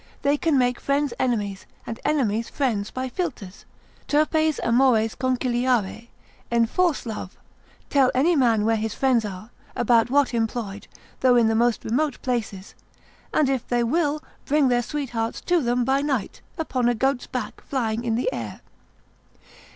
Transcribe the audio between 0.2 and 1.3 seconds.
They can make friends